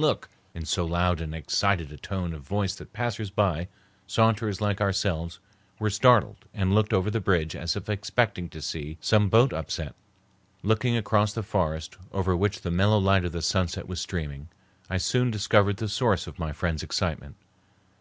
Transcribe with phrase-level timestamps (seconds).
[0.00, 3.66] look!" in so loud and excited a tone of voice that passers by,
[4.06, 5.40] saunterers like ourselves,
[5.80, 9.96] were startled and looked over the bridge as if expecting to see some boat upset.
[10.62, 14.46] Looking across the forest, over which the mellow light of the sunset was streaming,
[14.88, 17.34] I soon discovered the source of my friend's excitement.